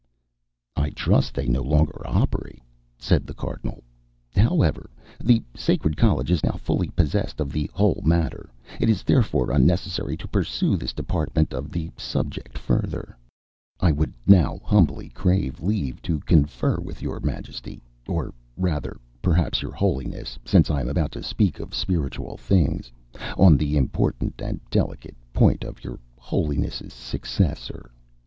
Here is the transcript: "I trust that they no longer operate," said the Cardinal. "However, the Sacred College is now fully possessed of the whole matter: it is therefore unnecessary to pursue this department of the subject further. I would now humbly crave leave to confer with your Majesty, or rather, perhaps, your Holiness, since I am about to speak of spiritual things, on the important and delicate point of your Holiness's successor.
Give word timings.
"I 0.75 0.89
trust 0.89 1.35
that 1.35 1.41
they 1.43 1.47
no 1.47 1.61
longer 1.61 2.01
operate," 2.07 2.63
said 2.97 3.27
the 3.27 3.35
Cardinal. 3.35 3.83
"However, 4.35 4.89
the 5.23 5.43
Sacred 5.55 5.95
College 5.95 6.31
is 6.31 6.43
now 6.43 6.53
fully 6.53 6.87
possessed 6.89 7.39
of 7.39 7.51
the 7.51 7.69
whole 7.71 8.01
matter: 8.03 8.49
it 8.79 8.89
is 8.89 9.03
therefore 9.03 9.51
unnecessary 9.51 10.17
to 10.17 10.27
pursue 10.27 10.75
this 10.75 10.91
department 10.91 11.53
of 11.53 11.71
the 11.71 11.91
subject 11.97 12.57
further. 12.57 13.15
I 13.79 13.91
would 13.91 14.11
now 14.25 14.59
humbly 14.63 15.09
crave 15.09 15.61
leave 15.61 16.01
to 16.01 16.19
confer 16.21 16.77
with 16.77 17.03
your 17.03 17.19
Majesty, 17.19 17.83
or 18.07 18.33
rather, 18.57 18.99
perhaps, 19.21 19.61
your 19.61 19.73
Holiness, 19.73 20.39
since 20.43 20.71
I 20.71 20.81
am 20.81 20.89
about 20.89 21.11
to 21.11 21.21
speak 21.21 21.59
of 21.59 21.75
spiritual 21.75 22.37
things, 22.37 22.91
on 23.37 23.55
the 23.55 23.77
important 23.77 24.41
and 24.41 24.59
delicate 24.71 25.15
point 25.31 25.63
of 25.63 25.83
your 25.83 25.99
Holiness's 26.17 26.91
successor. 26.91 27.91